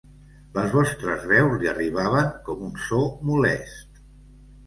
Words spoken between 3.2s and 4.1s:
molest.